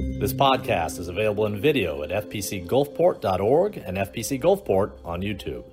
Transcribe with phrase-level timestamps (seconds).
[0.00, 5.64] This podcast is available in video at fpcgulfport.org and FPC Gulfport on YouTube.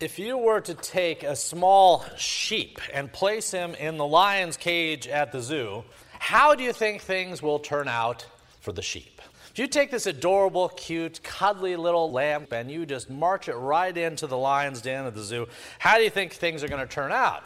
[0.00, 5.06] If you were to take a small sheep and place him in the lion's cage
[5.06, 5.84] at the zoo,
[6.18, 8.26] how do you think things will turn out
[8.60, 9.22] for the sheep?
[9.52, 13.96] If you take this adorable, cute, cuddly little lamb and you just march it right
[13.96, 15.46] into the lion's den at the zoo,
[15.78, 17.44] how do you think things are going to turn out?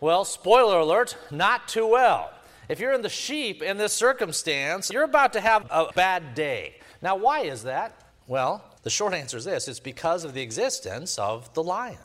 [0.00, 2.30] Well, spoiler alert, not too well.
[2.68, 6.76] If you're in the sheep in this circumstance, you're about to have a bad day.
[7.00, 8.00] Now, why is that?
[8.26, 11.98] Well, the short answer is this it's because of the existence of the lion.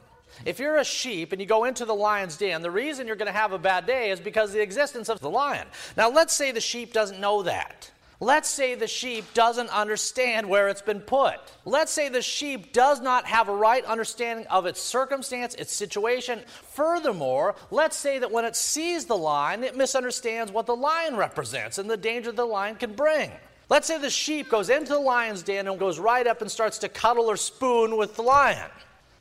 [0.46, 3.32] If you're a sheep and you go into the lion's den, the reason you're going
[3.32, 5.68] to have a bad day is because of the existence of the lion.
[5.98, 7.92] Now, let's say the sheep doesn't know that.
[8.24, 11.40] Let's say the sheep doesn't understand where it's been put.
[11.66, 16.42] Let's say the sheep does not have a right understanding of its circumstance, its situation.
[16.74, 21.80] Furthermore, let's say that when it sees the lion, it misunderstands what the lion represents
[21.80, 23.32] and the danger the lion can bring.
[23.70, 26.78] Let's say the sheep goes into the lion's den and goes right up and starts
[26.80, 28.70] to cuddle or spoon with the lion.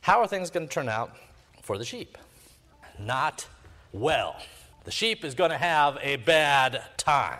[0.02, 1.16] How are things going to turn out
[1.62, 2.18] for the sheep?
[2.98, 3.46] Not
[3.92, 4.36] well.
[4.84, 7.38] The sheep is going to have a bad time.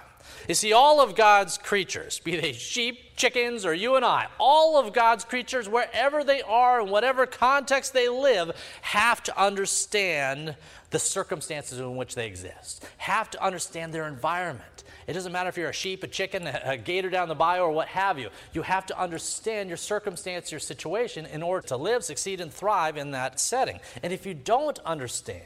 [0.48, 4.78] You see, all of God's creatures, be they sheep, chickens, or you and I, all
[4.78, 10.56] of God's creatures, wherever they are, in whatever context they live, have to understand
[10.90, 15.56] the circumstances in which they exist, have to understand their environment, it doesn't matter if
[15.56, 18.28] you're a sheep, a chicken, a gator down the bayou, or what have you.
[18.52, 22.96] You have to understand your circumstance, your situation, in order to live, succeed, and thrive
[22.96, 23.80] in that setting.
[24.04, 25.42] And if you don't understand,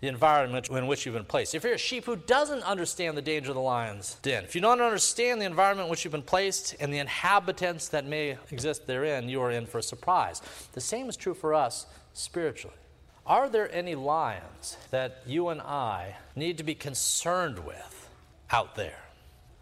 [0.00, 1.54] the environment in which you've been placed.
[1.54, 4.60] If you're a sheep who doesn't understand the danger of the lion's den, if you
[4.60, 8.86] don't understand the environment in which you've been placed and the inhabitants that may exist
[8.86, 10.40] therein, you are in for a surprise.
[10.72, 12.76] The same is true for us spiritually.
[13.26, 18.00] Are there any lions that you and I need to be concerned with
[18.52, 18.98] out there.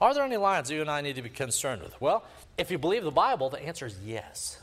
[0.00, 2.00] Are there any lions you and I need to be concerned with?
[2.00, 2.24] Well,
[2.56, 4.58] if you believe the Bible, the answer is yes.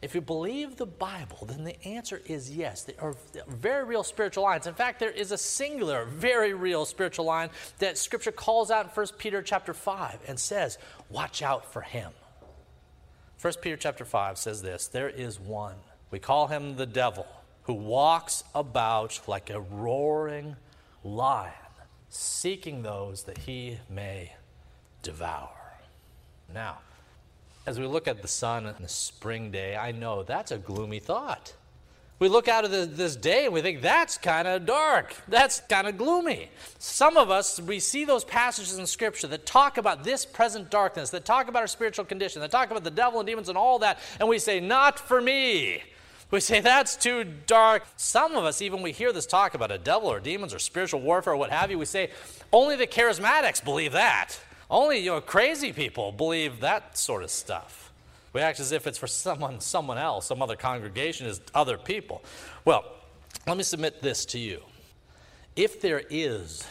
[0.00, 2.84] If you believe the Bible, then the answer is yes.
[2.84, 3.16] They are
[3.48, 4.68] very real spiritual lions.
[4.68, 8.90] In fact, there is a singular, very real spiritual lion that Scripture calls out in
[8.90, 10.78] 1 Peter chapter 5 and says,
[11.10, 12.12] Watch out for him.
[13.40, 15.76] 1 Peter chapter 5 says this There is one,
[16.10, 17.26] we call him the devil,
[17.62, 20.56] who walks about like a roaring
[21.02, 21.52] lion
[22.08, 24.32] seeking those that he may
[25.02, 25.50] devour.
[26.52, 26.78] Now,
[27.68, 31.00] as we look at the sun in the spring day, I know that's a gloomy
[31.00, 31.52] thought.
[32.18, 35.14] We look out of the, this day and we think that's kind of dark.
[35.28, 36.48] That's kind of gloomy.
[36.78, 41.10] Some of us, we see those passages in Scripture that talk about this present darkness,
[41.10, 43.78] that talk about our spiritual condition, that talk about the devil and demons and all
[43.80, 45.82] that, and we say, Not for me.
[46.30, 47.84] We say that's too dark.
[47.96, 51.00] Some of us, even we hear this talk about a devil or demons or spiritual
[51.02, 52.10] warfare or what have you, we say
[52.50, 54.38] only the charismatics believe that.
[54.70, 57.92] Only you know crazy people believe that sort of stuff.
[58.32, 62.22] We act as if it's for someone, someone else, some other congregation, is other people.
[62.64, 62.84] Well,
[63.46, 64.62] let me submit this to you.
[65.56, 66.64] If there is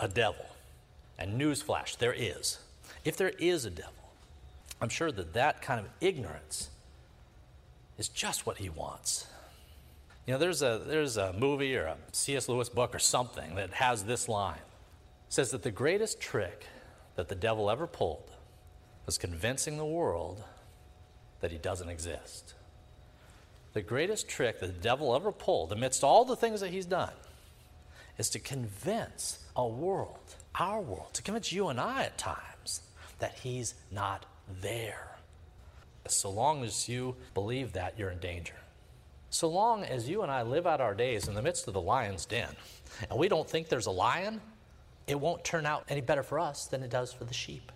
[0.00, 0.46] a devil,
[1.18, 2.58] and newsflash, there is.
[3.04, 3.92] If there is a devil,
[4.80, 6.70] I'm sure that that kind of ignorance
[7.98, 9.26] is just what he wants.
[10.26, 12.48] You know, there's a, there's a movie or a C.S.
[12.48, 14.56] Lewis book or something that has this line.
[14.56, 16.66] It says that the greatest trick
[17.16, 18.30] that the devil ever pulled
[19.06, 20.42] was convincing the world
[21.40, 22.54] that he doesn't exist.
[23.74, 27.12] The greatest trick that the devil ever pulled, amidst all the things that he's done,
[28.18, 32.82] is to convince a world, our world, to convince you and I at times
[33.18, 34.26] that he's not
[34.62, 35.08] there.
[36.06, 38.54] So long as you believe that, you're in danger.
[39.30, 41.80] So long as you and I live out our days in the midst of the
[41.80, 42.54] lion's den,
[43.10, 44.40] and we don't think there's a lion,
[45.06, 47.70] it won't turn out any better for us than it does for the sheep.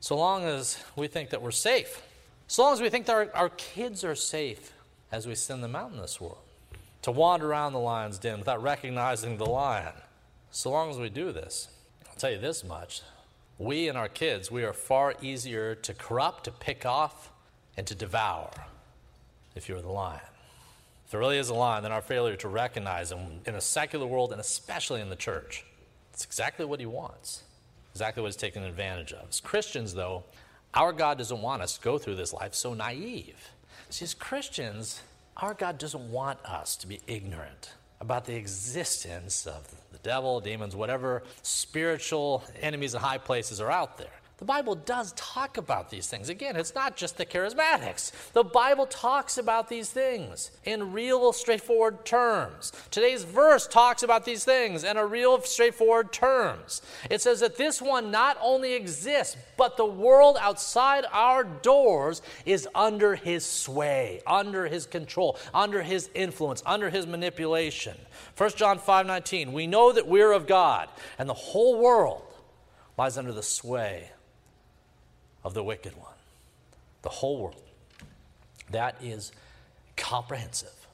[0.00, 2.02] So long as we think that we're safe,
[2.48, 4.72] so long as we think that our, our kids are safe
[5.10, 6.38] as we send them out in this world
[7.02, 9.92] to wander around the lion's den without recognizing the lion,
[10.50, 11.68] so long as we do this,
[12.08, 13.02] I'll tell you this much
[13.58, 17.30] we and our kids, we are far easier to corrupt, to pick off,
[17.76, 18.50] and to devour
[19.54, 20.20] if you're the lion.
[21.04, 24.06] If there really is a lion, then our failure to recognize him in a secular
[24.06, 25.64] world and especially in the church,
[26.22, 27.42] it's exactly what he wants,
[27.92, 29.28] exactly what he's taken advantage of.
[29.28, 30.22] As Christians, though,
[30.72, 33.50] our God doesn't want us to go through this life so naive.
[33.90, 35.02] See, as Christians,
[35.36, 40.76] our God doesn't want us to be ignorant about the existence of the devil, demons,
[40.76, 44.21] whatever spiritual enemies in high places are out there.
[44.42, 46.28] The Bible does talk about these things.
[46.28, 48.10] Again, it's not just the charismatics.
[48.32, 52.72] The Bible talks about these things in real, straightforward terms.
[52.90, 56.82] Today's verse talks about these things in a real, straightforward terms.
[57.08, 62.66] It says that this one not only exists, but the world outside our doors is
[62.74, 67.96] under his sway, under his control, under his influence, under his manipulation.
[68.36, 72.24] 1 John 5:19, we know that we're of God, and the whole world
[72.98, 74.10] lies under the sway
[75.44, 76.14] of the wicked one.
[77.02, 77.62] The whole world.
[78.70, 79.32] That is
[79.96, 80.86] comprehensive.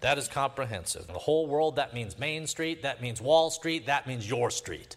[0.00, 1.06] That is comprehensive.
[1.06, 4.96] The whole world, that means Main Street, that means Wall Street, that means your street.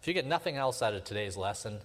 [0.00, 1.78] If you get nothing else out of today's lesson,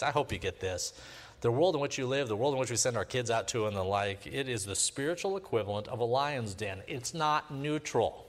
[0.00, 0.92] I hope you get this.
[1.40, 3.48] The world in which you live, the world in which we send our kids out
[3.48, 6.82] to, and the like, it is the spiritual equivalent of a lion's den.
[6.86, 8.25] It's not neutral.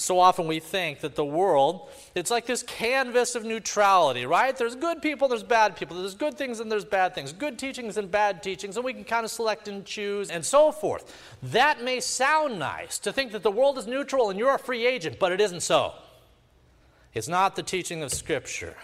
[0.00, 4.56] So often we think that the world, it's like this canvas of neutrality, right?
[4.56, 5.96] There's good people, there's bad people.
[5.96, 7.32] There's good things and there's bad things.
[7.32, 10.70] Good teachings and bad teachings, and we can kind of select and choose and so
[10.70, 11.36] forth.
[11.42, 14.86] That may sound nice to think that the world is neutral and you're a free
[14.86, 15.94] agent, but it isn't so.
[17.12, 18.76] It's not the teaching of Scripture.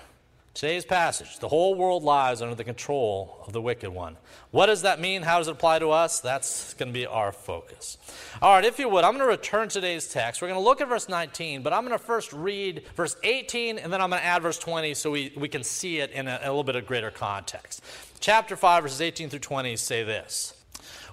[0.54, 4.16] Today's passage, the whole world lies under the control of the wicked one.
[4.52, 5.22] What does that mean?
[5.22, 6.20] How does it apply to us?
[6.20, 7.98] That's going to be our focus.
[8.40, 10.40] All right, if you would, I'm going to return today's text.
[10.40, 13.78] We're going to look at verse 19, but I'm going to first read verse 18,
[13.78, 16.28] and then I'm going to add verse 20 so we, we can see it in
[16.28, 17.82] a, a little bit of greater context.
[18.20, 20.53] Chapter 5, verses 18 through 20 say this.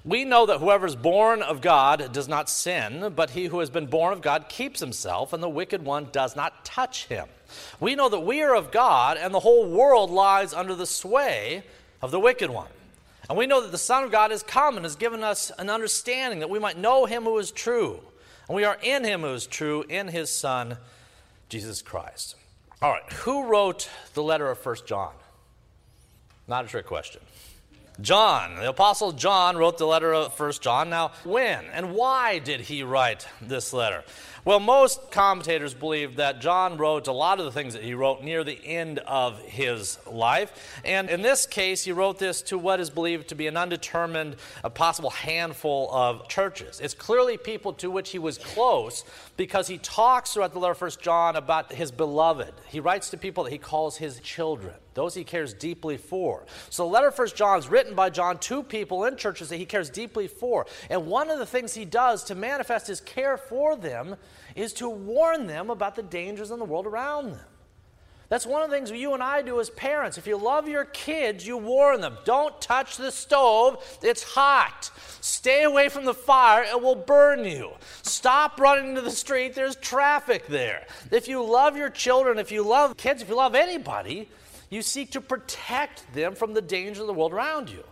[0.04, 3.70] We know that whoever is born of God does not sin, but he who has
[3.70, 7.28] been born of God keeps himself, and the wicked one does not touch him.
[7.80, 11.64] We know that we are of God, and the whole world lies under the sway
[12.02, 12.70] of the wicked one.
[13.30, 15.70] And we know that the Son of God is come and has given us an
[15.70, 18.00] understanding that we might know him who is true.
[18.48, 20.78] And we are in him who is true, in his Son,
[21.48, 22.36] Jesus Christ.
[22.82, 25.14] All right, who wrote the letter of First John?
[26.48, 27.22] Not a trick question.
[28.02, 30.90] John, the Apostle John wrote the letter of First John.
[30.90, 34.04] Now, when and why did he write this letter?
[34.44, 38.24] Well, most commentators believe that John wrote a lot of the things that he wrote
[38.24, 40.80] near the end of his life.
[40.84, 44.38] And in this case, he wrote this to what is believed to be an undetermined,
[44.64, 46.80] a possible handful of churches.
[46.80, 49.04] It's clearly people to which he was close
[49.38, 52.54] because he talks throughout the letter of First John about his beloved.
[52.68, 56.46] He writes to people that he calls his children, those he cares deeply for.
[56.70, 59.66] So the letter First John is written by John to people in churches that he
[59.66, 60.66] cares deeply for.
[60.90, 64.16] And one of the things he does to manifest his care for them
[64.56, 67.46] is to warn them about the dangers in the world around them.
[68.32, 70.18] That's one of the things you and I do as parents.
[70.18, 72.18] If you love your kids, you warn them.
[72.24, 74.90] Don't touch the stove, it's hot.
[75.20, 77.72] Stay away from the fire, it will burn you.
[78.04, 80.88] Stop running into the street, there's traffic there.
[81.12, 84.30] If you love your children, if you love kids, if you love anybody,
[84.72, 87.84] you seek to protect them from the danger of the world around you.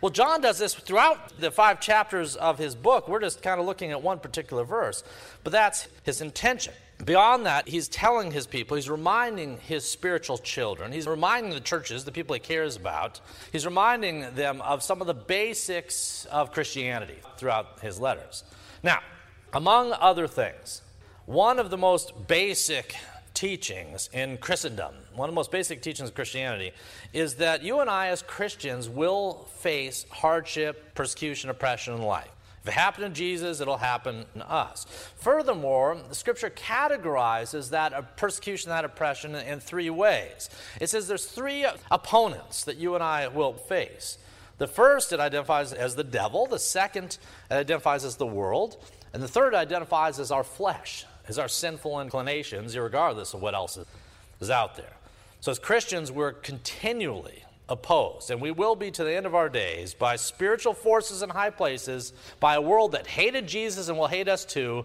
[0.00, 3.08] Well, John does this throughout the five chapters of his book.
[3.08, 5.02] We're just kind of looking at one particular verse,
[5.42, 6.72] but that's his intention.
[7.04, 12.04] Beyond that, he's telling his people, he's reminding his spiritual children, he's reminding the churches,
[12.04, 13.20] the people he cares about,
[13.52, 18.44] he's reminding them of some of the basics of Christianity throughout his letters.
[18.82, 19.00] Now,
[19.52, 20.82] among other things,
[21.26, 22.94] one of the most basic
[23.38, 26.72] teachings in Christendom, one of the most basic teachings of Christianity,
[27.12, 32.32] is that you and I, as Christians, will face hardship, persecution, oppression in life.
[32.62, 34.86] If it happened to Jesus, it'll happen to us.
[35.18, 40.50] Furthermore, the scripture categorizes that persecution, that oppression, in three ways.
[40.80, 44.18] It says there's three opponents that you and I will face.
[44.58, 49.22] The first it identifies as the devil, the second it identifies as the world, and
[49.22, 53.78] the third identifies as our flesh, is our sinful inclinations, regardless of what else
[54.40, 54.92] is out there.
[55.40, 59.48] So, as Christians, we're continually opposed, and we will be to the end of our
[59.48, 64.06] days, by spiritual forces in high places, by a world that hated Jesus and will
[64.06, 64.84] hate us too,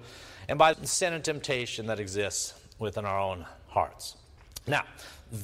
[0.50, 4.18] and by sin and temptation that exists within our own hearts.
[4.68, 4.84] Now,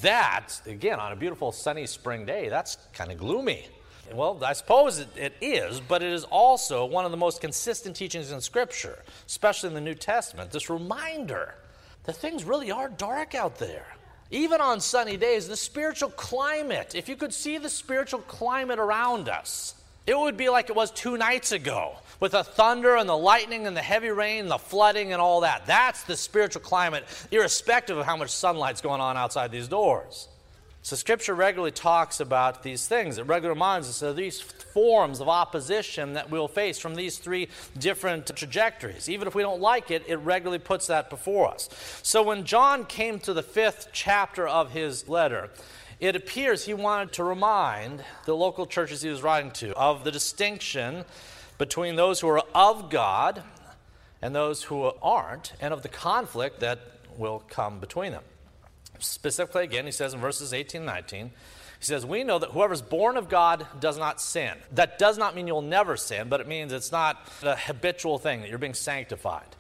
[0.02, 3.68] that, again, on a beautiful sunny spring day, that's kind of gloomy.
[4.14, 7.96] Well, I suppose it, it is, but it is also one of the most consistent
[7.96, 10.52] teachings in Scripture, especially in the New Testament.
[10.52, 11.56] This reminder
[12.06, 13.86] that things really are dark out there.
[14.32, 19.28] Even on sunny days, the spiritual climate, if you could see the spiritual climate around
[19.28, 19.76] us,
[20.06, 23.68] it would be like it was two nights ago with the thunder and the lightning
[23.68, 25.66] and the heavy rain, the flooding and all that.
[25.66, 30.28] That's the spiritual climate, irrespective of how much sunlight's going on outside these doors.
[30.82, 33.18] So, Scripture regularly talks about these things.
[33.18, 37.50] It regularly reminds us of these forms of opposition that we'll face from these three
[37.78, 39.10] different trajectories.
[39.10, 41.68] Even if we don't like it, it regularly puts that before us.
[42.02, 45.50] So, when John came to the fifth chapter of his letter,
[46.00, 50.12] it appears he wanted to remind the local churches he was writing to of the
[50.12, 51.04] distinction
[51.58, 53.44] between those who are of God
[54.22, 56.80] and those who aren't, and of the conflict that
[57.18, 58.24] will come between them.
[59.00, 61.32] Specifically, again, he says in verses 18 and 19,
[61.80, 64.58] he says, We know that whoever's born of God does not sin.
[64.74, 68.42] That does not mean you'll never sin, but it means it's not a habitual thing,
[68.42, 69.56] that you're being sanctified.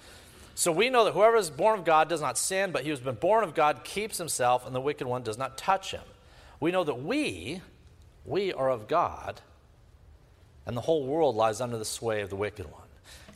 [0.55, 2.99] So we know that whoever is born of God does not sin, but he who's
[2.99, 6.03] been born of God keeps himself, and the wicked one does not touch him.
[6.59, 7.61] We know that we,
[8.25, 9.39] we are of God,
[10.65, 12.88] and the whole world lies under the sway of the wicked one.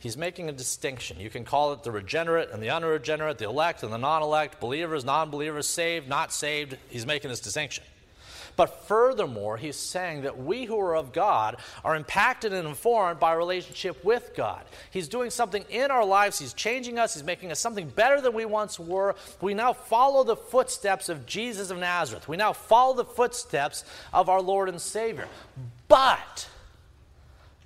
[0.04, 1.18] He's making a distinction.
[1.18, 4.60] You can call it the regenerate and the unregenerate, the elect and the non elect,
[4.60, 6.76] believers, non believers, saved, not saved.
[6.90, 7.84] He's making this distinction.
[8.54, 13.32] But furthermore, he's saying that we who are of God are impacted and informed by
[13.32, 14.66] a relationship with God.
[14.90, 18.34] He's doing something in our lives, he's changing us, he's making us something better than
[18.34, 19.14] we once were.
[19.40, 22.28] We now follow the footsteps of Jesus of Nazareth.
[22.28, 25.28] We now follow the footsteps of our Lord and Savior.
[25.88, 26.50] But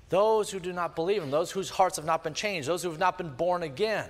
[0.09, 2.91] those who do not believe him, those whose hearts have not been changed, those who
[2.91, 4.09] have not been born again,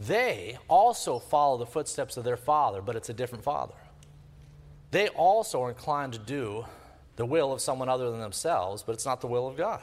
[0.00, 3.74] they also follow the footsteps of their father, but it's a different father
[4.94, 6.64] they also are inclined to do
[7.16, 9.82] the will of someone other than themselves, but it's not the will of God.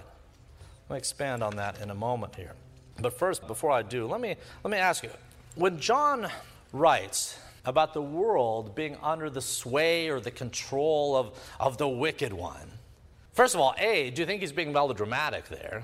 [0.88, 2.54] Let me expand on that in a moment here.
[2.98, 5.10] But first, before I do, let me, let me ask you
[5.56, 6.30] when John
[6.72, 12.32] writes about the world being under the sway or the control of, of the wicked
[12.32, 12.72] one,
[13.34, 15.84] first of all, A, do you think he's being melodramatic there?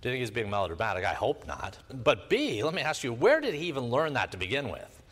[0.00, 1.04] Do you think he's being melodramatic?
[1.04, 1.78] I hope not.
[1.92, 5.02] But B, let me ask you, where did he even learn that to begin with?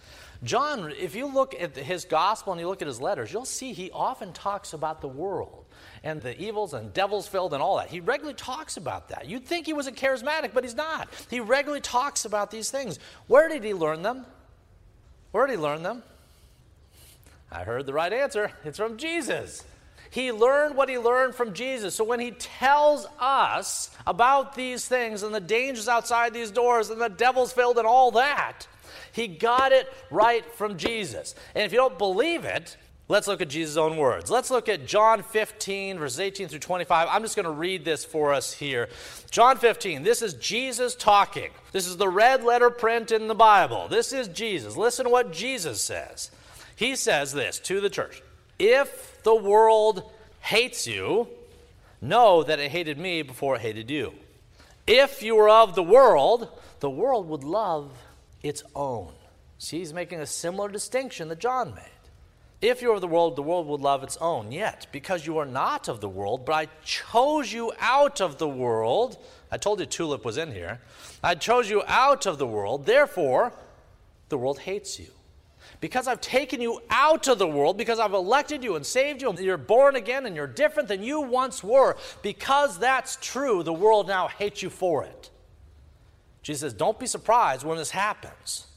[0.45, 3.73] John, if you look at his gospel and you look at his letters, you'll see
[3.73, 5.65] he often talks about the world
[6.03, 7.89] and the evils and devils filled and all that.
[7.89, 9.29] He regularly talks about that.
[9.29, 11.09] You'd think he was a charismatic, but he's not.
[11.31, 12.99] He regularly talks about these things.
[13.29, 14.27] Where did he learn them?
[15.31, 16.03] Where did he learn them?
[17.51, 18.51] I heard the right answer.
[18.65, 19.65] It's from Jesus.
[20.13, 21.95] He learned what he learned from Jesus.
[21.95, 27.01] So when he tells us about these things and the dangers outside these doors and
[27.01, 28.67] the devil's filled and all that,
[29.13, 31.35] he got it right from Jesus.
[31.55, 32.77] And if you don't believe it,
[33.09, 34.31] let's look at Jesus' own words.
[34.31, 37.09] Let's look at John 15, verses 18 through 25.
[37.11, 38.91] I'm just going to read this for us here.
[39.31, 41.49] John 15, this is Jesus talking.
[41.73, 43.89] This is the red letter print in the Bible.
[43.89, 44.77] This is Jesus.
[44.77, 46.31] Listen to what Jesus says.
[46.77, 48.23] He says this to the church
[48.59, 50.11] If the world
[50.41, 51.29] hates you,
[52.01, 54.13] know that it hated me before it hated you.
[54.87, 56.49] If you were of the world,
[56.81, 57.93] the world would love
[58.43, 59.13] its own.
[59.59, 61.85] See, he's making a similar distinction that John made.
[62.61, 64.53] If you are of the world, the world would love its own.
[64.53, 68.49] Yet, because you are not of the world, but I chose you out of the
[68.49, 69.19] world,
[69.51, 70.81] I told you Tulip was in here.
[71.23, 73.53] I chose you out of the world, therefore,
[74.29, 75.11] the world hates you.
[75.83, 79.29] Because I've taken you out of the world, because I've elected you and saved you,
[79.29, 83.73] and you're born again and you're different than you once were, because that's true, the
[83.73, 85.31] world now hates you for it.
[86.45, 88.69] Jesus says, Don't be surprised when this happens.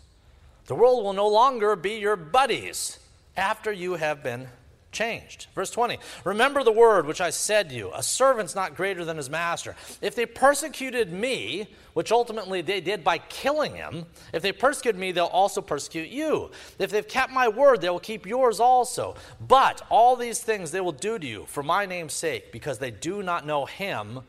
[0.66, 2.98] The world will no longer be your buddies
[3.38, 4.48] after you have been
[4.96, 5.48] changed.
[5.54, 9.18] Verse 20 Remember the word which I said to you a servant's not greater than
[9.18, 9.76] his master.
[10.02, 15.12] If they persecuted me, which ultimately they did by killing him, if they persecuted me,
[15.12, 16.50] they'll also persecute you.
[16.80, 19.16] If they've kept my word, they will keep yours also.
[19.40, 22.92] But all these things they will do to you for my name's sake, because they
[22.92, 24.22] do not know him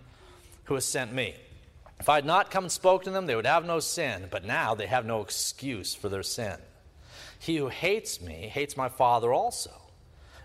[0.65, 1.37] who has sent me.
[1.99, 4.45] If I had not come and spoken to them, they would have no sin, but
[4.45, 6.57] now they have no excuse for their sin.
[7.39, 9.71] He who hates me hates my Father also.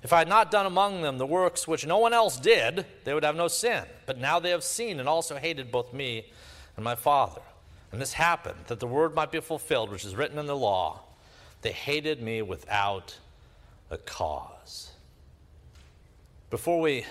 [0.03, 3.13] If I had not done among them the works which no one else did, they
[3.13, 3.83] would have no sin.
[4.05, 6.31] But now they have seen and also hated both me
[6.75, 7.41] and my Father.
[7.91, 11.01] And this happened that the word might be fulfilled, which is written in the law.
[11.61, 13.17] They hated me without
[13.91, 14.91] a cause.
[16.49, 17.05] Before we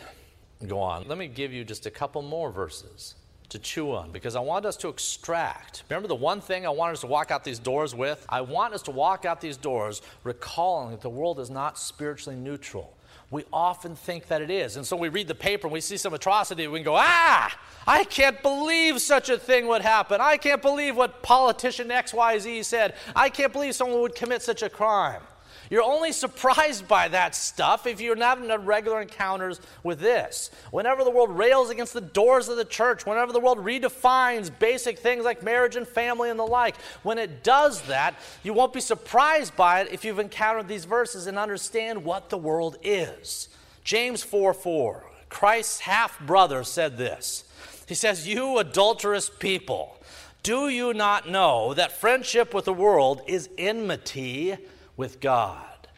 [0.66, 3.14] go on, let me give you just a couple more verses
[3.50, 5.84] to chew on because I want us to extract.
[5.88, 8.24] Remember the one thing I want us to walk out these doors with?
[8.28, 12.38] I want us to walk out these doors recalling that the world is not spiritually
[12.38, 12.96] neutral.
[13.30, 14.76] We often think that it is.
[14.76, 17.56] And so we read the paper and we see some atrocity, we can go, ah,
[17.86, 20.20] I can't believe such a thing would happen.
[20.20, 22.94] I can't believe what politician XYZ said.
[23.14, 25.22] I can't believe someone would commit such a crime.
[25.70, 30.50] You're only surprised by that stuff if you're not having regular encounters with this.
[30.72, 34.98] Whenever the world rails against the doors of the church, whenever the world redefines basic
[34.98, 36.74] things like marriage and family and the like,
[37.04, 41.28] when it does that, you won't be surprised by it if you've encountered these verses
[41.28, 43.48] and understand what the world is.
[43.84, 47.44] James 4 4, Christ's half brother said this.
[47.86, 49.98] He says, You adulterous people,
[50.42, 54.56] do you not know that friendship with the world is enmity
[55.00, 55.88] with God.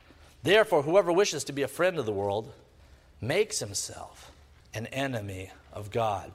[0.45, 2.53] Therefore, whoever wishes to be a friend of the world
[3.21, 4.31] makes himself
[4.75, 6.31] an enemy of God.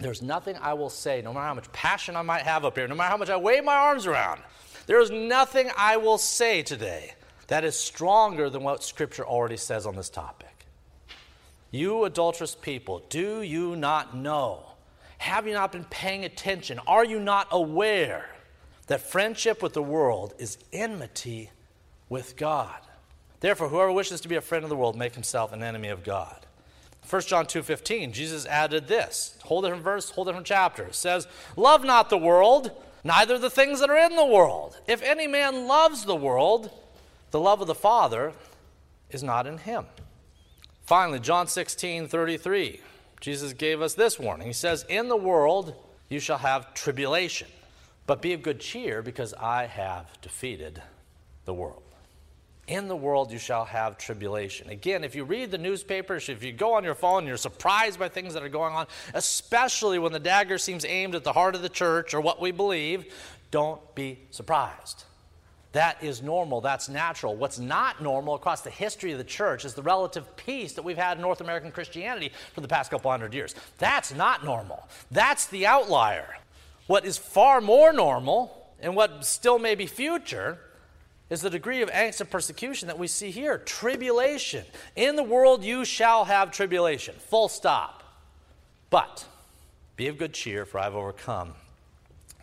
[0.00, 2.88] There's nothing I will say, no matter how much passion I might have up here,
[2.88, 4.42] no matter how much I wave my arms around,
[4.88, 7.14] there is nothing I will say today
[7.46, 10.66] that is stronger than what Scripture already says on this topic.
[11.70, 14.64] You adulterous people, do you not know?
[15.18, 16.80] Have you not been paying attention?
[16.84, 18.28] Are you not aware
[18.88, 21.51] that friendship with the world is enmity
[22.12, 22.78] with God?
[23.40, 26.04] Therefore, whoever wishes to be a friend of the world, make himself an enemy of
[26.04, 26.46] God.
[27.08, 30.84] 1 John 2:15, Jesus added this, whole different verse, whole different chapter.
[30.84, 31.26] It says,
[31.56, 32.70] "Love not the world,
[33.02, 34.78] neither the things that are in the world.
[34.86, 36.70] If any man loves the world,
[37.30, 38.34] the love of the Father
[39.10, 39.86] is not in him."
[40.84, 42.82] Finally, John 16:33,
[43.20, 44.46] Jesus gave us this warning.
[44.46, 45.74] He says, "In the world
[46.10, 47.48] you shall have tribulation,
[48.06, 50.82] but be of good cheer because I have defeated
[51.46, 51.91] the world."
[52.72, 54.70] In the world you shall have tribulation.
[54.70, 58.08] Again, if you read the newspapers, if you go on your phone, you're surprised by
[58.08, 61.60] things that are going on, especially when the dagger seems aimed at the heart of
[61.60, 63.04] the church or what we believe,
[63.50, 65.04] don't be surprised.
[65.72, 66.62] That is normal.
[66.62, 67.36] That's natural.
[67.36, 70.96] What's not normal across the history of the church is the relative peace that we've
[70.96, 73.54] had in North American Christianity for the past couple hundred years.
[73.76, 74.88] That's not normal.
[75.10, 76.38] That's the outlier.
[76.86, 80.58] What is far more normal, and what still may be future,
[81.32, 83.56] is the degree of angst and persecution that we see here.
[83.56, 84.66] Tribulation.
[84.96, 87.14] In the world you shall have tribulation.
[87.14, 88.02] Full stop.
[88.90, 89.24] But
[89.96, 91.54] be of good cheer, for I've overcome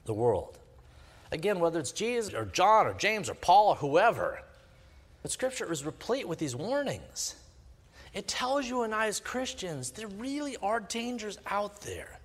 [0.06, 0.58] the world.
[1.32, 4.42] Again, whether it's Jesus or John or James or Paul or whoever,
[5.22, 7.36] but Scripture is replete with these warnings.
[8.16, 12.19] It tells you and I as Christians there really are dangers out there.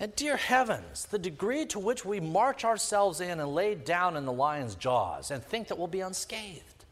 [0.00, 4.24] And dear heavens, the degree to which we march ourselves in and lay down in
[4.24, 6.84] the lion's jaws and think that we'll be unscathed,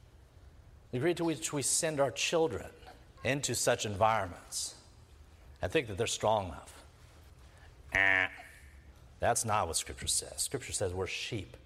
[0.90, 2.66] the degree to which we send our children
[3.22, 4.74] into such environments
[5.62, 6.82] and think that they're strong enough.
[7.92, 8.26] Eh,
[9.20, 10.42] that's not what Scripture says.
[10.42, 11.56] Scripture says we're sheep.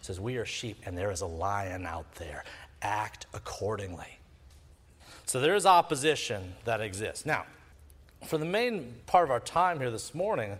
[0.00, 2.44] It says we are sheep and there is a lion out there.
[2.80, 4.18] Act accordingly.
[5.26, 7.24] So there is opposition that exists.
[7.24, 7.44] Now,
[8.26, 10.58] for the main part of our time here this morning,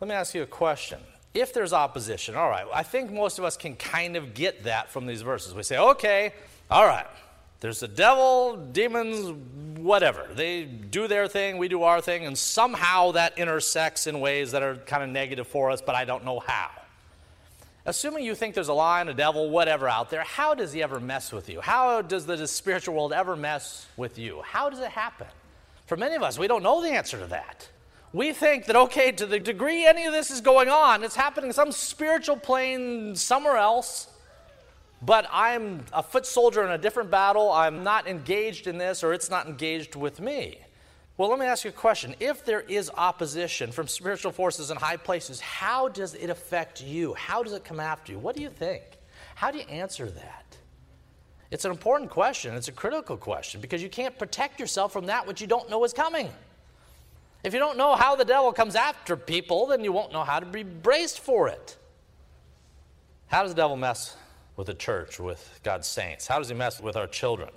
[0.00, 0.98] let me ask you a question.
[1.34, 4.90] If there's opposition, all right, I think most of us can kind of get that
[4.90, 5.54] from these verses.
[5.54, 6.32] We say, okay,
[6.70, 7.06] all right,
[7.60, 10.26] there's the devil, demons, whatever.
[10.34, 14.62] They do their thing, we do our thing, and somehow that intersects in ways that
[14.62, 16.70] are kind of negative for us, but I don't know how.
[17.86, 21.00] Assuming you think there's a lion, a devil, whatever out there, how does he ever
[21.00, 21.60] mess with you?
[21.60, 24.42] How does the spiritual world ever mess with you?
[24.42, 25.26] How does it happen?
[25.90, 27.68] For many of us, we don't know the answer to that.
[28.12, 31.52] We think that, okay, to the degree any of this is going on, it's happening
[31.52, 34.06] some spiritual plane somewhere else,
[35.02, 37.50] but I'm a foot soldier in a different battle.
[37.50, 40.60] I'm not engaged in this, or it's not engaged with me.
[41.16, 42.14] Well, let me ask you a question.
[42.20, 47.14] If there is opposition from spiritual forces in high places, how does it affect you?
[47.14, 48.20] How does it come after you?
[48.20, 48.84] What do you think?
[49.34, 50.39] How do you answer that?
[51.50, 52.54] It's an important question.
[52.54, 55.82] It's a critical question because you can't protect yourself from that which you don't know
[55.84, 56.28] is coming.
[57.42, 60.38] If you don't know how the devil comes after people, then you won't know how
[60.40, 61.76] to be braced for it.
[63.28, 64.16] How does the devil mess
[64.56, 66.26] with the church, with God's saints?
[66.26, 67.48] How does he mess with our children?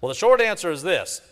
[0.00, 1.22] Well, the short answer is this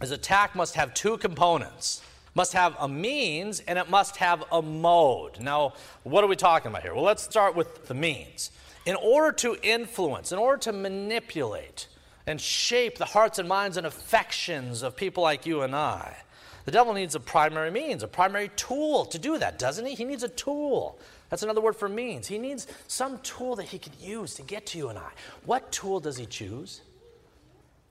[0.00, 2.02] his attack must have two components
[2.36, 5.40] must have a means and it must have a mode.
[5.40, 6.94] Now, what are we talking about here?
[6.94, 8.50] Well, let's start with the means
[8.86, 11.88] in order to influence, in order to manipulate
[12.26, 16.16] and shape the hearts and minds and affections of people like you and I,
[16.64, 19.94] the devil needs a primary means, a primary tool to do that, doesn't he?
[19.94, 20.98] He needs a tool.
[21.28, 22.28] That's another word for means.
[22.28, 25.10] He needs some tool that he can use to get to you and I.
[25.44, 26.80] What tool does he choose?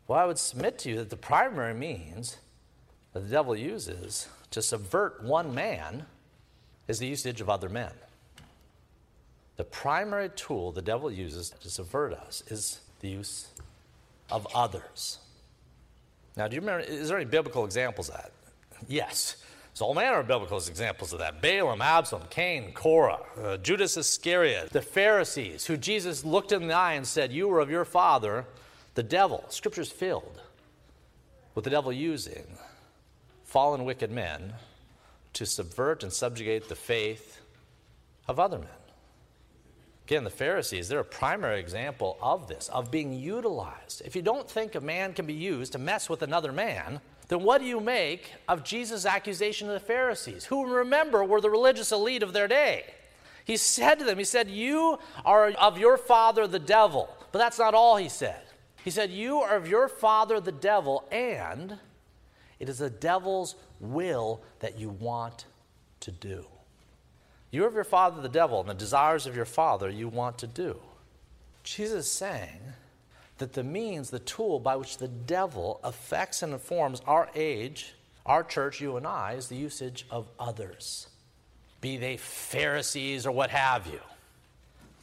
[0.08, 2.38] Well, I would submit to you that the primary means
[3.13, 6.05] that the devil uses to subvert one man
[6.88, 7.91] is the usage of other men.
[9.57, 13.47] The primary tool the devil uses to subvert us is the use
[14.29, 15.19] of others.
[16.35, 18.31] Now, do you remember, is there any biblical examples of that?
[18.87, 19.37] Yes.
[19.71, 21.41] There's all manner of biblical examples of that.
[21.41, 26.93] Balaam, Absalom, Cain, Korah, uh, Judas Iscariot, the Pharisees, who Jesus looked in the eye
[26.93, 28.45] and said, You were of your father,
[28.93, 29.43] the devil.
[29.49, 30.41] Scripture's filled
[31.55, 32.45] with the devil using
[33.43, 34.53] fallen, wicked men
[35.33, 37.41] to subvert and subjugate the faith
[38.27, 38.67] of other men.
[40.05, 44.03] Again, the Pharisees, they're a primary example of this, of being utilized.
[44.05, 47.41] If you don't think a man can be used to mess with another man, then
[47.41, 51.91] what do you make of Jesus' accusation of the Pharisees, who remember were the religious
[51.91, 52.83] elite of their day?
[53.45, 57.09] He said to them, He said, You are of your father the devil.
[57.31, 58.41] But that's not all he said.
[58.83, 61.79] He said, You are of your father the devil, and
[62.59, 65.45] it is the devil's will that you want
[66.01, 66.45] to do.
[67.55, 70.47] You're of your father the devil, and the desires of your father you want to
[70.47, 70.77] do.
[71.63, 72.59] Jesus is saying
[73.37, 78.43] that the means, the tool by which the devil affects and informs our age, our
[78.43, 81.07] church, you and I, is the usage of others,
[81.79, 84.01] be they Pharisees or what have you.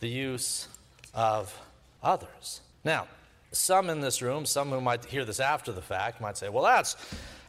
[0.00, 0.68] The use
[1.14, 1.58] of
[2.02, 2.60] others.
[2.84, 3.08] Now,
[3.50, 6.64] some in this room, some who might hear this after the fact, might say, well,
[6.64, 6.96] that's,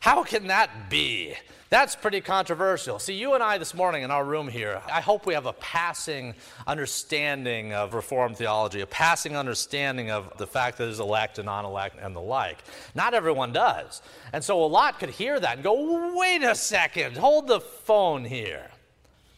[0.03, 1.33] how can that be?
[1.69, 2.99] That's pretty controversial.
[2.99, 5.53] See, you and I this morning in our room here, I hope we have a
[5.53, 6.35] passing
[6.67, 11.63] understanding of Reformed theology, a passing understanding of the fact that there's elect and non
[11.63, 12.57] elect and the like.
[12.93, 14.01] Not everyone does.
[14.33, 18.25] And so a lot could hear that and go, wait a second, hold the phone
[18.25, 18.67] here.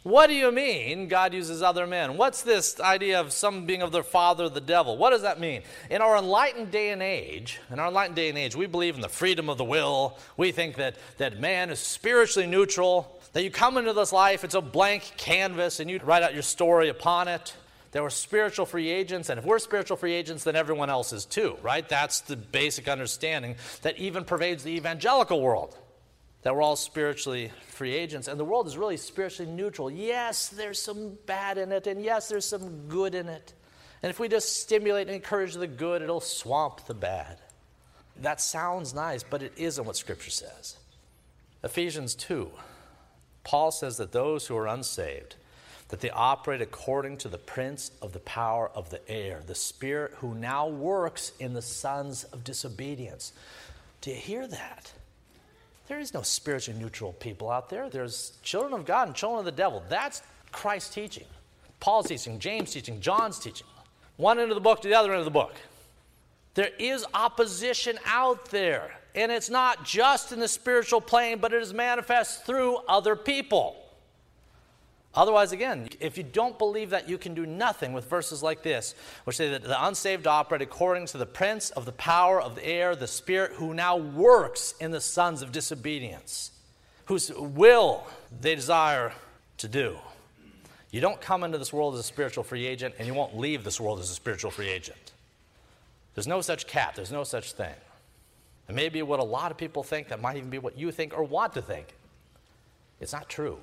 [0.05, 2.15] What do you mean God uses other men?
[2.15, 4.97] What's this idea of some being of their father, the devil?
[4.97, 5.63] What does that mean?
[5.89, 9.01] In our enlightened day and age, in our enlightened day and age, we believe in
[9.01, 10.19] the freedom of the will.
[10.37, 14.53] We think that, that man is spiritually neutral, that you come into this life, it's
[14.53, 17.55] a blank canvas, and you write out your story upon it.
[17.89, 21.25] That we're spiritual free agents, and if we're spiritual free agents, then everyone else is
[21.25, 21.89] too, right?
[21.89, 25.75] That's the basic understanding that even pervades the evangelical world
[26.45, 29.89] that we're all spiritually free agents, and the world is really spiritually neutral.
[29.89, 33.53] Yes, there's some bad in it, and yes, there's some good in it.
[34.03, 37.39] And if we just stimulate and encourage the good, it'll swamp the bad.
[38.21, 40.77] That sounds nice, but it isn't what Scripture says.
[41.63, 42.51] Ephesians 2,
[43.43, 45.37] Paul says that those who are unsaved,
[45.87, 50.13] that they operate according to the prince of the power of the air, the spirit
[50.17, 53.33] who now works in the sons of disobedience.
[54.01, 54.93] Do you hear that?
[55.87, 57.89] There is no spiritually neutral people out there.
[57.89, 59.83] There's children of God and children of the devil.
[59.87, 60.21] That's
[60.51, 61.25] Christ's teaching.
[61.79, 63.67] Paul's teaching, James' teaching, John's teaching.
[64.17, 65.53] One end of the book to the other end of the book.
[66.55, 68.91] There is opposition out there.
[69.13, 73.84] And it's not just in the spiritual plane, but it is manifest through other people.
[75.15, 78.95] Otherwise, again, if you don't believe that, you can do nothing with verses like this,
[79.23, 82.65] which say that the unsaved operate according to the prince of the power of the
[82.65, 86.51] air, the spirit who now works in the sons of disobedience,
[87.05, 88.05] whose will
[88.41, 89.13] they desire
[89.57, 89.97] to do.
[90.91, 93.63] You don't come into this world as a spiritual free agent, and you won't leave
[93.63, 95.13] this world as a spiritual free agent.
[96.13, 97.73] There's no such cat, there's no such thing.
[98.67, 100.91] It may be what a lot of people think, that might even be what you
[100.91, 101.95] think or want to think.
[102.99, 103.59] It's not true.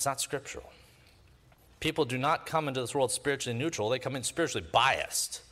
[0.00, 0.72] It's not scriptural.
[1.78, 5.42] People do not come into this world spiritually neutral, they come in spiritually biased.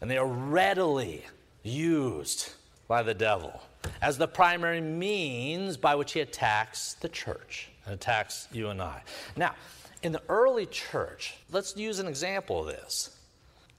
[0.00, 1.24] And they are readily
[1.62, 2.50] used
[2.88, 3.62] by the devil
[4.00, 9.04] as the primary means by which he attacks the church and attacks you and I.
[9.36, 9.54] Now,
[10.02, 13.16] in the early church, let's use an example of this.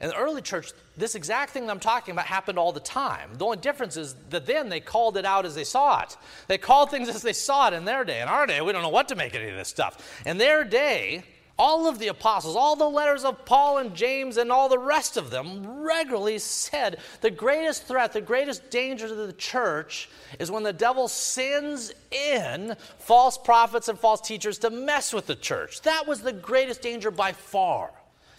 [0.03, 3.29] In the early church, this exact thing that I'm talking about happened all the time.
[3.37, 6.17] The only difference is that then they called it out as they saw it.
[6.49, 8.21] They called things as they saw it in their day.
[8.21, 10.21] In our day, we don't know what to make of any of this stuff.
[10.25, 11.23] In their day,
[11.57, 15.15] all of the apostles, all the letters of Paul and James and all the rest
[15.15, 20.63] of them regularly said the greatest threat, the greatest danger to the church is when
[20.63, 25.81] the devil sends in false prophets and false teachers to mess with the church.
[25.83, 27.91] That was the greatest danger by far.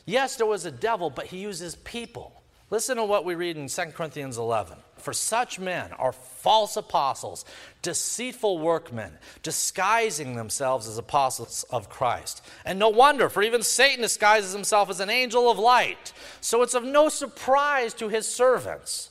[0.07, 2.43] Yes, there was a devil, but he uses people.
[2.71, 4.77] Listen to what we read in 2 Corinthians 11.
[4.97, 7.45] For such men are false apostles,
[7.83, 9.12] deceitful workmen,
[9.43, 12.45] disguising themselves as apostles of Christ.
[12.64, 16.12] And no wonder, for even Satan disguises himself as an angel of light.
[16.40, 19.11] So it's of no surprise to his servants.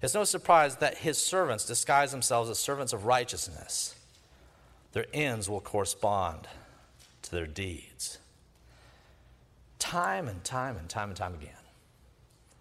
[0.00, 3.96] It's no surprise that his servants disguise themselves as servants of righteousness.
[4.92, 6.46] Their ends will correspond
[7.22, 8.18] to their deeds
[9.88, 11.50] time and time and time and time again.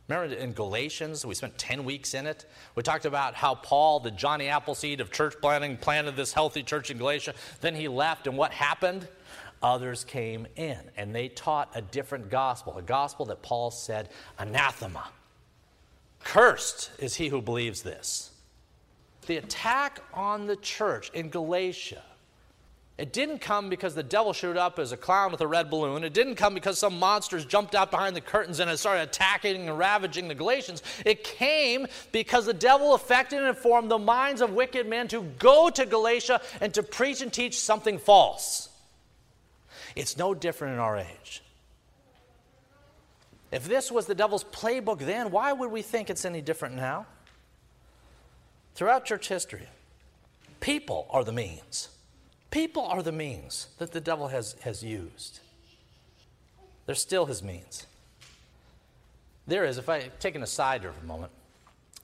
[0.07, 2.45] Remember in Galatians, we spent 10 weeks in it.
[2.75, 6.89] We talked about how Paul, the Johnny Appleseed of church planting, planted this healthy church
[6.89, 7.33] in Galatia.
[7.59, 9.09] Then he left, and what happened?
[9.61, 14.07] Others came in, and they taught a different gospel, a gospel that Paul said,
[14.39, 15.09] anathema.
[16.23, 18.31] Cursed is he who believes this.
[19.25, 22.03] The attack on the church in Galatia
[22.97, 26.03] it didn't come because the devil showed up as a clown with a red balloon.
[26.03, 29.77] It didn't come because some monsters jumped out behind the curtains and started attacking and
[29.77, 30.81] ravaging the Galatians.
[31.05, 35.69] It came because the devil affected and informed the minds of wicked men to go
[35.69, 38.69] to Galatia and to preach and teach something false.
[39.95, 41.43] It's no different in our age.
[43.51, 47.05] If this was the devil's playbook then, why would we think it's any different now?
[48.73, 49.67] Throughout church history,
[50.59, 51.89] people are the means.
[52.49, 55.39] People are the means that the devil has, has used.
[56.85, 57.85] They're still his means.
[59.45, 61.31] There is, if I take an aside here for a moment,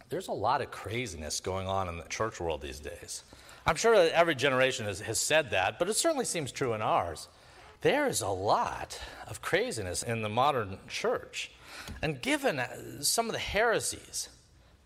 [0.10, 3.24] there's a lot of craziness going on in the church world these days.
[3.66, 6.82] I'm sure that every generation has, has said that, but it certainly seems true in
[6.82, 7.30] ours.
[7.82, 11.52] There is a lot of craziness in the modern church.
[12.02, 14.30] And given uh, some of the heresies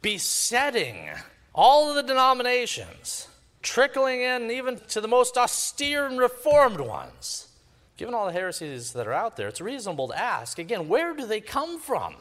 [0.02, 1.10] besetting
[1.54, 3.28] all of the denominations,
[3.68, 7.50] trickling in even to the most austere and reformed ones,
[7.98, 11.26] given all the heresies that are out there, it's reasonable to ask again, where do
[11.26, 12.16] they come from?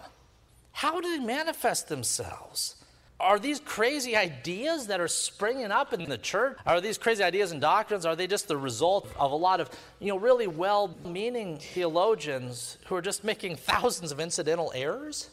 [0.72, 2.74] How do they manifest themselves?
[3.20, 6.58] Are these crazy ideas that are springing up in the church?
[6.66, 8.04] Are these crazy ideas and doctrines?
[8.04, 12.76] Are they just the result of a lot of, you know, really well meaning theologians
[12.86, 15.30] who are just making thousands of incidental errors?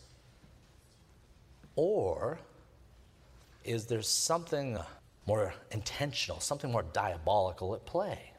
[1.75, 2.39] Or
[3.65, 4.77] is there something
[5.25, 8.31] more intentional, something more diabolical at play?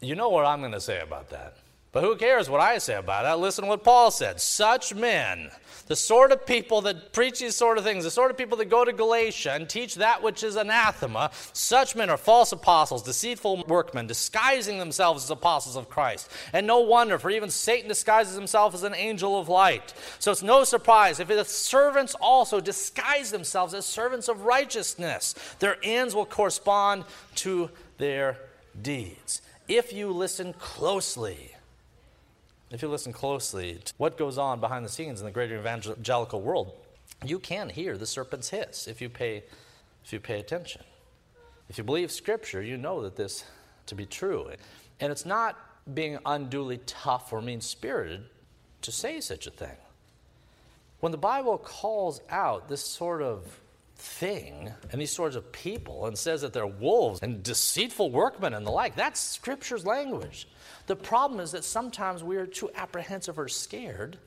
[0.00, 1.56] You know what I'm going to say about that.
[1.92, 3.38] But who cares what I say about it?
[3.38, 4.40] Listen to what Paul said.
[4.40, 5.50] Such men,
[5.88, 8.70] the sort of people that preach these sort of things, the sort of people that
[8.70, 13.64] go to Galatia and teach that which is anathema, such men are false apostles, deceitful
[13.68, 16.30] workmen, disguising themselves as apostles of Christ.
[16.54, 19.92] And no wonder, for even Satan disguises himself as an angel of light.
[20.18, 25.34] So it's no surprise if the servants also disguise themselves as servants of righteousness.
[25.58, 28.38] Their ends will correspond to their
[28.80, 29.42] deeds.
[29.68, 31.51] If you listen closely,
[32.74, 36.40] if you listen closely to what goes on behind the scenes in the greater evangelical
[36.40, 36.72] world,
[37.24, 39.44] you can hear the serpent's hiss if you pay,
[40.04, 40.82] if you pay attention.
[41.68, 43.44] If you believe Scripture, you know that this
[43.86, 44.50] to be true.
[45.00, 45.56] And it's not
[45.94, 48.24] being unduly tough or mean spirited
[48.82, 49.76] to say such a thing.
[51.00, 53.60] When the Bible calls out this sort of
[54.02, 58.66] thing and these sorts of people and says that they're wolves and deceitful workmen and
[58.66, 60.48] the like, that's Scripture's language.
[60.86, 64.18] The problem is that sometimes we are too apprehensive or scared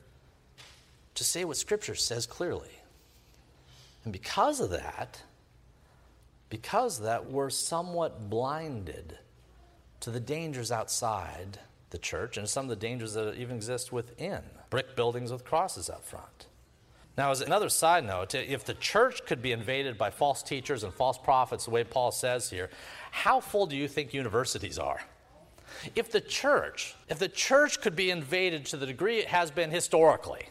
[1.14, 2.70] to say what Scripture says clearly.
[4.04, 5.22] And because of that,
[6.48, 9.18] because of that, we're somewhat blinded
[10.00, 11.58] to the dangers outside
[11.90, 15.90] the church and some of the dangers that even exist within brick buildings with crosses
[15.90, 16.46] up front.
[17.16, 20.92] Now, as another side note, if the church could be invaded by false teachers and
[20.92, 22.68] false prophets, the way Paul says here,
[23.10, 25.00] how full do you think universities are?
[25.94, 29.70] If the church, if the church could be invaded to the degree it has been
[29.70, 30.42] historically,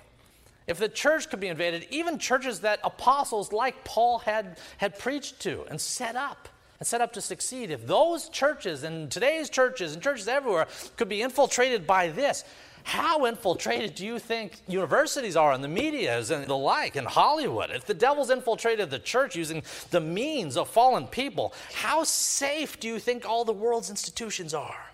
[0.68, 5.40] if the church could be invaded, even churches that apostles like Paul had, had preached
[5.42, 6.50] to and set up,
[6.80, 11.08] and set up to succeed, if those churches and today's churches and churches everywhere could
[11.08, 12.44] be infiltrated by this,
[12.86, 17.72] how infiltrated do you think universities are and the medias and the like in Hollywood?
[17.72, 22.88] If the devil's infiltrated the church using the means of fallen people, how safe do
[22.88, 24.92] you think all the world's institutions are?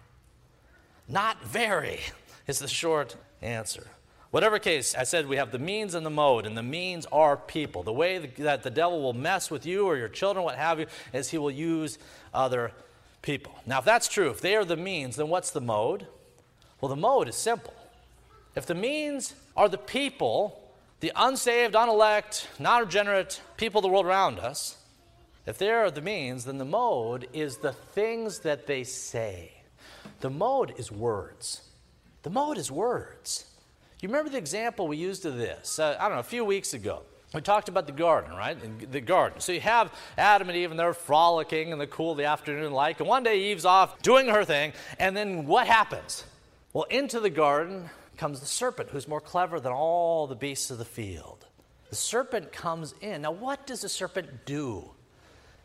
[1.10, 2.00] Not very,
[2.48, 3.86] is the short answer.
[4.30, 7.36] Whatever case, I said we have the means and the mode, and the means are
[7.36, 7.84] people.
[7.84, 10.86] The way that the devil will mess with you or your children, what have you,
[11.12, 12.00] is he will use
[12.34, 12.72] other
[13.22, 13.54] people.
[13.66, 16.08] Now, if that's true, if they are the means, then what's the mode?
[16.80, 17.74] Well, the mode is simple.
[18.56, 24.06] If the means are the people, the unsaved, unelect, non regenerate people of the world
[24.06, 24.78] around us,
[25.46, 29.52] if they are the means, then the mode is the things that they say.
[30.20, 31.62] The mode is words.
[32.24, 33.46] The mode is words.
[34.02, 35.80] You remember the example we used of this?
[35.80, 37.04] Uh, I don't know, a few weeks ago.
[37.34, 38.58] We talked about the garden, right?
[38.92, 39.40] The garden.
[39.40, 42.74] So you have Adam and Eve, and they're frolicking in the cool of the afternoon
[42.74, 43.00] light.
[43.00, 46.26] And one day Eve's off doing her thing, and then what happens?
[46.74, 50.78] Well, into the garden comes the serpent, who's more clever than all the beasts of
[50.78, 51.46] the field.
[51.90, 53.24] The serpent comes in.
[53.24, 54.92] Now, what does the serpent do?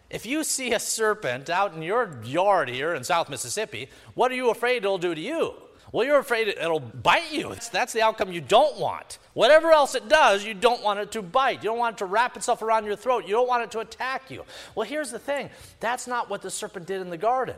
[0.09, 4.37] If you see a serpent out in your yard here in South Mississippi, what are
[4.37, 5.55] you afraid it'll do to you?
[5.93, 7.55] Well, you're afraid it'll bite you.
[7.73, 9.19] That's the outcome you don't want.
[9.35, 11.63] Whatever else it does, you don't want it to bite.
[11.63, 13.25] You don't want it to wrap itself around your throat.
[13.27, 14.45] You don't want it to attack you.
[14.75, 17.57] Well, here's the thing that's not what the serpent did in the garden.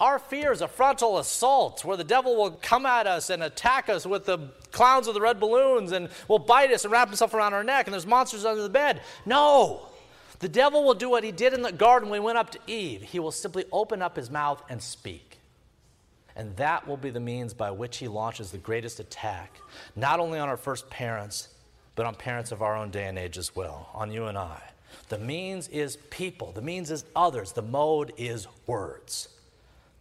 [0.00, 3.88] Our fear is a frontal assault where the devil will come at us and attack
[3.88, 4.38] us with the
[4.70, 7.86] clowns of the red balloons and will bite us and wrap himself around our neck
[7.86, 9.00] and there's monsters under the bed.
[9.26, 9.88] No.
[10.38, 12.60] The devil will do what he did in the garden when he went up to
[12.68, 13.02] Eve.
[13.02, 15.40] He will simply open up his mouth and speak.
[16.36, 19.58] And that will be the means by which he launches the greatest attack,
[19.96, 21.48] not only on our first parents,
[21.96, 24.62] but on parents of our own day and age as well, on you and I.
[25.08, 29.30] The means is people, the means is others, the mode is words.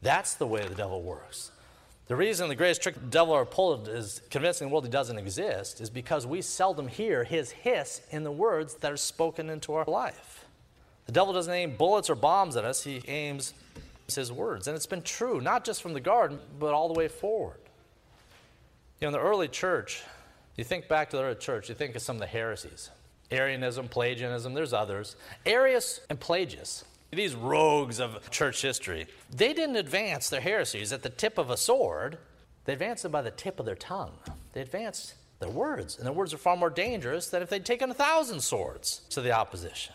[0.07, 1.51] That's the way the devil works.
[2.07, 5.17] The reason the greatest trick the devil ever pulled is convincing the world he doesn't
[5.17, 9.73] exist is because we seldom hear his hiss in the words that are spoken into
[9.73, 10.45] our life.
[11.07, 13.53] The devil doesn't aim bullets or bombs at us, he aims
[14.07, 14.69] his words.
[14.69, 17.59] And it's been true, not just from the garden, but all the way forward.
[19.01, 20.03] You know, in the early church,
[20.55, 22.91] you think back to the early church, you think of some of the heresies.
[23.29, 25.17] Arianism, Pelagianism, there's others.
[25.45, 31.09] Arius and Pelagius, these rogues of church history, they didn't advance their heresies at the
[31.09, 32.17] tip of a sword,
[32.65, 34.17] they advanced them by the tip of their tongue.
[34.53, 37.91] They advanced their words, and their words are far more dangerous than if they'd taken
[37.91, 39.93] a thousand swords to the opposition.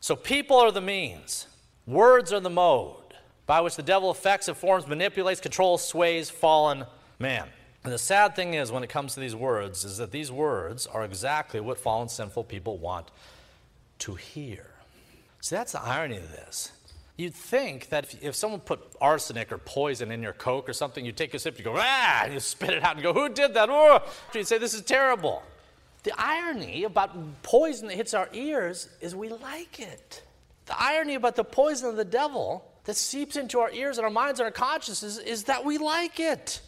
[0.00, 1.46] So people are the means,
[1.86, 3.14] words are the mode
[3.46, 6.84] by which the devil affects, informs, manipulates, controls, sways fallen
[7.18, 7.48] man.
[7.84, 10.86] And the sad thing is, when it comes to these words, is that these words
[10.86, 13.10] are exactly what fallen, sinful people want
[14.00, 14.66] to hear.
[15.46, 16.72] See, that's the irony of this.
[17.16, 21.06] You'd think that if, if someone put arsenic or poison in your Coke or something,
[21.06, 23.28] you'd take a sip, you go, ah, and you spit it out and go, who
[23.28, 23.68] did that?
[23.70, 24.02] Oh.
[24.34, 25.44] You'd say, this is terrible.
[26.02, 30.24] The irony about poison that hits our ears is we like it.
[30.64, 34.10] The irony about the poison of the devil that seeps into our ears and our
[34.10, 36.60] minds and our consciences is that we like it.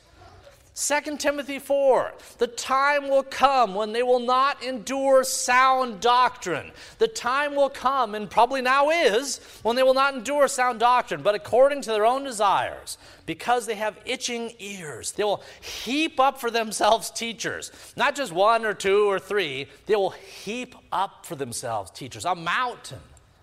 [0.80, 6.70] 2 Timothy 4 The time will come when they will not endure sound doctrine.
[6.98, 11.22] The time will come, and probably now is, when they will not endure sound doctrine,
[11.22, 15.10] but according to their own desires, because they have itching ears.
[15.10, 19.96] They will heap up for themselves teachers, not just one or two or three, they
[19.96, 23.00] will heap up for themselves teachers, a mountain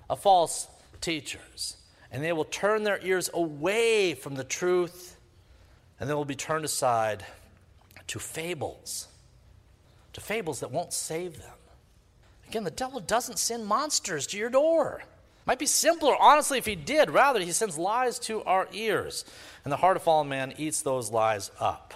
[0.09, 0.69] of false
[1.01, 1.75] teachers.
[2.11, 5.14] And they will turn their ears away from the truth
[5.99, 7.25] and then will be turned aside
[8.07, 9.07] to fables,
[10.13, 11.53] to fables that won't save them.
[12.47, 15.03] Again, the devil doesn't send monsters to your door.
[15.45, 17.09] Might be simpler, honestly, if he did.
[17.09, 19.25] Rather, he sends lies to our ears.
[19.63, 21.93] And the heart of fallen man eats those lies up.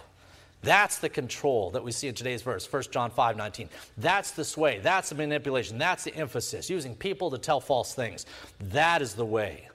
[0.62, 3.70] That's the control that we see in today's verse, 1 John 5 19.
[3.98, 4.80] That's the sway.
[4.80, 5.78] That's the manipulation.
[5.78, 8.26] That's the emphasis, using people to tell false things.
[8.60, 9.70] That is the way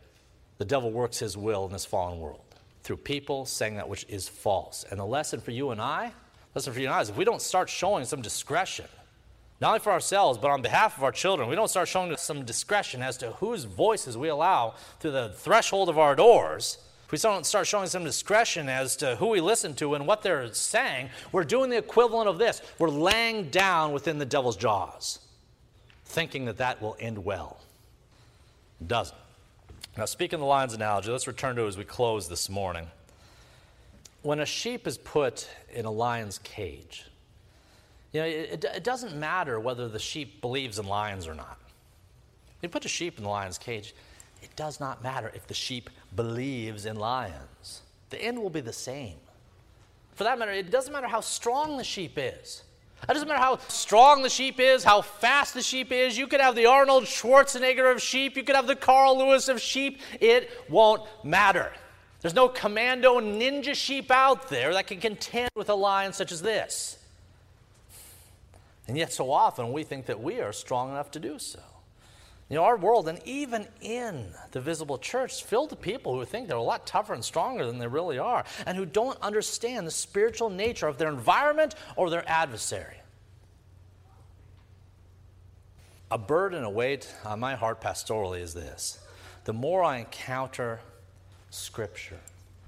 [0.58, 2.43] the devil works his will in this fallen world
[2.84, 4.84] through people saying that which is false.
[4.90, 6.12] And the lesson for you and I,
[6.54, 8.84] lesson for you and I is if we don't start showing some discretion,
[9.60, 12.44] not only for ourselves, but on behalf of our children, we don't start showing some
[12.44, 17.18] discretion as to whose voices we allow through the threshold of our doors, if we
[17.18, 21.08] don't start showing some discretion as to who we listen to and what they're saying,
[21.32, 22.60] we're doing the equivalent of this.
[22.78, 25.20] We're laying down within the devil's jaws,
[26.04, 27.58] thinking that that will end well.
[28.80, 29.18] It doesn't.
[29.96, 32.88] Now, speaking of the lion's analogy, let's return to it as we close this morning.
[34.22, 37.04] When a sheep is put in a lion's cage,
[38.12, 41.60] you know, it, it doesn't matter whether the sheep believes in lions or not.
[42.60, 43.94] You put a sheep in the lion's cage,
[44.42, 47.82] it does not matter if the sheep believes in lions.
[48.10, 49.16] The end will be the same.
[50.14, 52.63] For that matter, it doesn't matter how strong the sheep is.
[53.08, 56.16] It doesn't matter how strong the sheep is, how fast the sheep is.
[56.16, 59.60] You could have the Arnold Schwarzenegger of sheep, you could have the Carl Lewis of
[59.60, 60.00] sheep.
[60.20, 61.72] It won't matter.
[62.20, 66.40] There's no commando ninja sheep out there that can contend with a lion such as
[66.40, 66.98] this.
[68.88, 71.60] And yet, so often we think that we are strong enough to do so.
[72.54, 76.46] You know, our world, and even in the visible church, filled with people who think
[76.46, 79.90] they're a lot tougher and stronger than they really are, and who don't understand the
[79.90, 82.94] spiritual nature of their environment or their adversary.
[86.12, 89.00] A burden, a weight on my heart pastorally is this
[89.42, 90.78] the more I encounter
[91.50, 92.20] Scripture,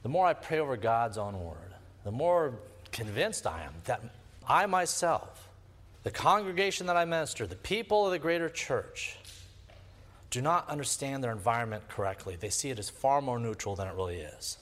[0.02, 2.54] the more I pray over God's own word, the more
[2.90, 4.00] convinced I am that
[4.48, 5.48] I myself,
[6.02, 9.16] the congregation that I minister, the people of the greater church,
[10.30, 12.36] do not understand their environment correctly.
[12.36, 14.58] They see it as far more neutral than it really is.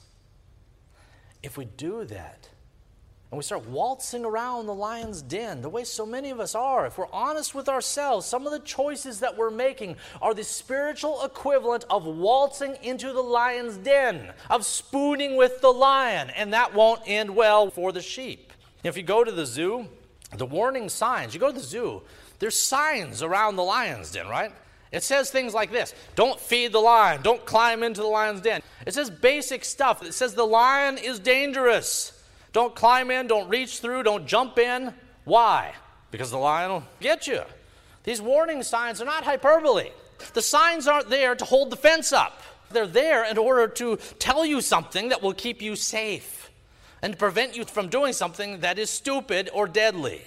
[1.41, 2.49] If we do that,
[3.31, 6.85] and we start waltzing around the lion's den the way so many of us are,
[6.85, 11.23] if we're honest with ourselves, some of the choices that we're making are the spiritual
[11.23, 17.01] equivalent of waltzing into the lion's den, of spooning with the lion, and that won't
[17.05, 18.53] end well for the sheep.
[18.83, 19.87] If you go to the zoo,
[20.37, 22.03] the warning signs, you go to the zoo,
[22.39, 24.53] there's signs around the lion's den, right?
[24.95, 28.61] It says things like this Don't feed the lion, don't climb into the lion's den.
[28.87, 30.01] It says basic stuff.
[30.01, 32.13] It says the lion is dangerous.
[32.53, 34.93] Don't climb in, don't reach through, don't jump in.
[35.25, 35.73] Why?
[36.11, 37.41] Because the lion will get you.
[38.05, 39.89] These warning signs are not hyperbole.
[40.33, 44.45] The signs aren't there to hold the fence up, they're there in order to tell
[44.45, 46.49] you something that will keep you safe
[47.01, 50.21] and prevent you from doing something that is stupid or deadly.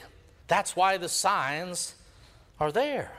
[0.47, 1.95] That's why the signs
[2.61, 3.13] are there.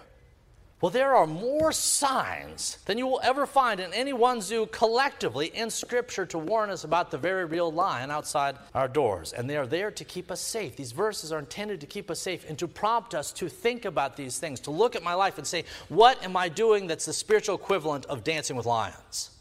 [0.82, 5.48] Well, there are more signs than you will ever find in any one zoo collectively
[5.48, 9.34] in Scripture to warn us about the very real lion outside our doors.
[9.34, 10.78] And they are there to keep us safe.
[10.78, 14.16] These verses are intended to keep us safe and to prompt us to think about
[14.16, 17.14] these things, to look at my life and say, what am I doing that's the
[17.14, 19.32] spiritual equivalent of dancing with lions?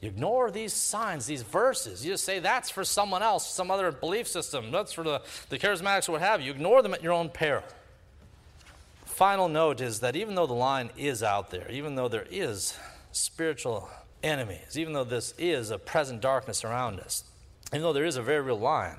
[0.00, 2.04] You ignore these signs, these verses.
[2.04, 4.72] You just say that's for someone else, some other belief system.
[4.72, 6.40] That's for the, the charismatics or what have.
[6.40, 7.62] You ignore them at your own peril
[9.16, 12.76] final note is that even though the lion is out there, even though there is
[13.12, 13.88] spiritual
[14.22, 17.24] enemies, even though this is a present darkness around us,
[17.72, 18.98] even though there is a very real lion,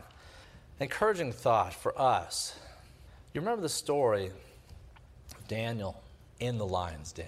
[0.79, 2.57] encouraging thought for us.
[3.31, 4.31] You remember the story
[5.35, 6.01] of Daniel
[6.39, 7.27] in the lion's den.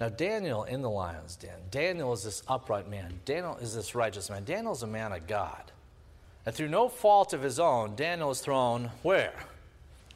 [0.00, 3.20] Now, Daniel in the lion's den, Daniel is this upright man.
[3.24, 4.42] Daniel is this righteous man.
[4.42, 5.70] Daniel is a man of God.
[6.44, 9.44] And through no fault of his own, Daniel is thrown where?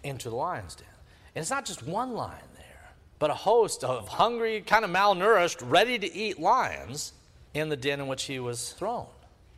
[0.02, 0.88] Into the lion's den.
[1.34, 5.62] And it's not just one lion there, but a host of hungry, kind of malnourished,
[5.68, 7.12] ready to eat lions
[7.54, 9.06] in the den in which he was thrown.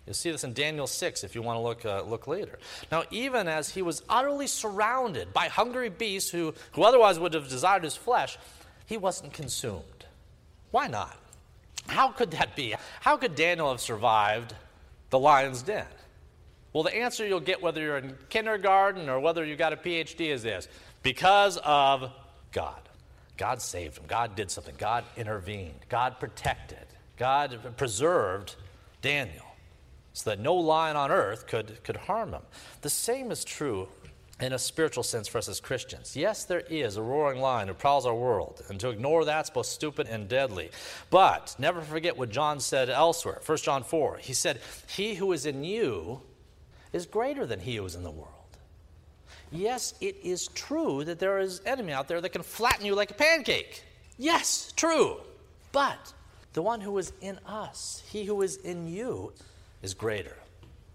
[0.06, 2.58] You'll see this in Daniel 6 if you want to look, uh, look later.
[2.92, 7.48] Now, even as he was utterly surrounded by hungry beasts who, who otherwise would have
[7.48, 8.38] desired his flesh,
[8.86, 10.06] he wasn't consumed.
[10.70, 11.16] Why not?
[11.88, 12.74] How could that be?
[13.00, 14.54] How could Daniel have survived
[15.10, 15.86] the lion's den?
[16.72, 20.28] Well, the answer you'll get whether you're in kindergarten or whether you've got a PhD
[20.28, 20.68] is this
[21.06, 22.10] because of
[22.50, 22.80] God.
[23.36, 24.06] God saved him.
[24.08, 24.74] God did something.
[24.76, 25.86] God intervened.
[25.88, 26.84] God protected.
[27.16, 28.56] God preserved
[29.02, 29.46] Daniel
[30.14, 32.42] so that no lion on earth could, could harm him.
[32.80, 33.86] The same is true
[34.40, 36.16] in a spiritual sense for us as Christians.
[36.16, 39.66] Yes, there is a roaring lion who prowls our world, and to ignore that's both
[39.66, 40.70] stupid and deadly.
[41.10, 44.16] But never forget what John said elsewhere, 1 John 4.
[44.16, 46.22] He said, He who is in you
[46.92, 48.35] is greater than he who is in the world.
[49.52, 53.10] Yes, it is true that there is enemy out there that can flatten you like
[53.10, 53.82] a pancake.
[54.18, 55.20] Yes, true.
[55.72, 56.12] But
[56.52, 59.32] the one who is in us, he who is in you,
[59.82, 60.36] is greater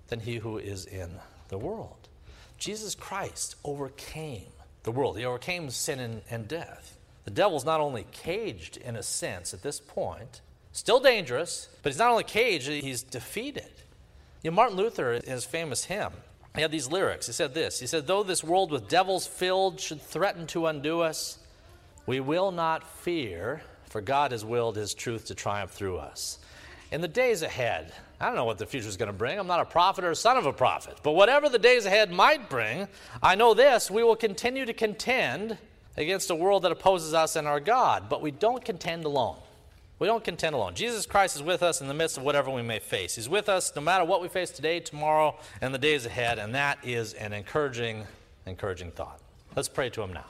[0.07, 1.11] than he who is in
[1.49, 2.09] the world.
[2.57, 4.51] Jesus Christ overcame
[4.83, 6.97] the world, he overcame sin and, and death.
[7.25, 10.41] The devil's not only caged in a sense at this point,
[10.71, 13.71] still dangerous, but he's not only caged, he's defeated.
[14.43, 16.13] You know, Martin Luther, in his famous hymn,
[16.55, 17.27] he had these lyrics.
[17.27, 21.01] He said this He said, Though this world with devils filled should threaten to undo
[21.01, 21.37] us,
[22.05, 26.39] we will not fear, for God has willed his truth to triumph through us.
[26.91, 29.39] In the days ahead, I don't know what the future is going to bring.
[29.39, 30.97] I'm not a prophet or a son of a prophet.
[31.03, 32.87] But whatever the days ahead might bring,
[33.23, 35.57] I know this we will continue to contend
[35.95, 38.09] against a world that opposes us and our God.
[38.09, 39.37] But we don't contend alone.
[40.01, 40.73] We don't contend alone.
[40.73, 43.17] Jesus Christ is with us in the midst of whatever we may face.
[43.17, 46.39] He's with us no matter what we face today, tomorrow, and the days ahead.
[46.39, 48.07] And that is an encouraging,
[48.47, 49.19] encouraging thought.
[49.55, 50.25] Let's pray to Him now.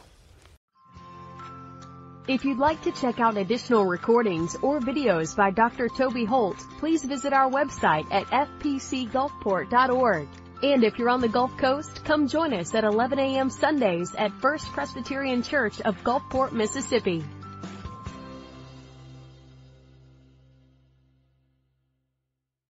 [2.28, 5.88] If you'd like to check out additional recordings or videos by Dr.
[5.88, 10.28] Toby Holt, please visit our website at fpcgulfport.org.
[10.64, 13.50] And if you're on the Gulf Coast, come join us at 11 a.m.
[13.50, 17.24] Sundays at First Presbyterian Church of Gulfport, Mississippi.